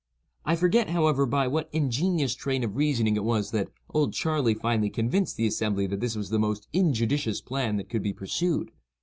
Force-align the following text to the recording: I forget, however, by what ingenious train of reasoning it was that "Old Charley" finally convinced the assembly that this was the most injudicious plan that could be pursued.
I 0.45 0.55
forget, 0.55 0.89
however, 0.89 1.27
by 1.27 1.47
what 1.47 1.69
ingenious 1.71 2.33
train 2.33 2.63
of 2.63 2.75
reasoning 2.75 3.15
it 3.15 3.23
was 3.23 3.51
that 3.51 3.69
"Old 3.91 4.13
Charley" 4.13 4.55
finally 4.55 4.89
convinced 4.89 5.37
the 5.37 5.45
assembly 5.45 5.85
that 5.85 5.99
this 5.99 6.15
was 6.15 6.31
the 6.31 6.39
most 6.39 6.67
injudicious 6.73 7.39
plan 7.39 7.75
that 7.77 7.87
could 7.87 8.01
be 8.01 8.11
pursued. 8.11 8.71